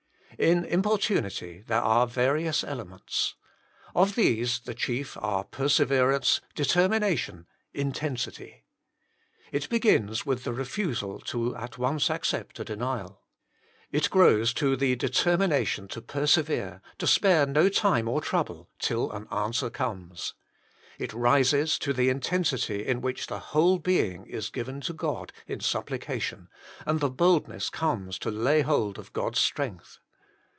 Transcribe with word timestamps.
In 0.39 0.65
importunity 0.65 1.61
there 1.67 1.81
are 1.83 2.07
various 2.07 2.63
elements. 2.63 3.35
Of 3.93 4.15
these 4.15 4.61
the 4.61 4.73
chief 4.73 5.15
are 5.21 5.43
perseverance, 5.43 6.41
determination, 6.55 7.45
intensity. 7.75 8.63
It 9.51 9.69
begins 9.69 10.25
with 10.25 10.43
the 10.43 10.51
refusal 10.53 11.19
to 11.19 11.55
at 11.55 11.77
once 11.77 12.09
accept 12.09 12.59
a 12.59 12.65
denial. 12.65 13.21
It 13.91 14.09
grows 14.09 14.51
to 14.55 14.75
the 14.75 14.95
determination 14.95 15.87
to 15.89 16.01
persevere, 16.01 16.81
to 16.97 17.05
spare 17.05 17.45
no 17.45 17.69
time 17.69 18.07
or 18.07 18.19
trouble, 18.19 18.67
till 18.79 19.11
an 19.11 19.27
answer 19.29 19.69
comes. 19.69 20.33
It 20.97 21.13
rises 21.13 21.77
to 21.79 21.93
the 21.93 22.09
intensity 22.09 22.83
in 22.87 23.01
which 23.01 23.27
the 23.27 23.37
whole 23.39 23.77
being 23.77 24.25
is 24.25 24.49
given 24.49 24.81
to 24.81 24.93
God 24.93 25.31
in 25.45 25.59
supplication, 25.59 26.47
and 26.83 26.99
the 26.99 27.11
boldness 27.11 27.69
comes 27.69 28.17
to 28.19 28.31
lay 28.31 28.61
hold 28.61 28.97
of 28.97 29.13
God 29.13 29.35
s 29.35 29.39
strength. 29.41 29.99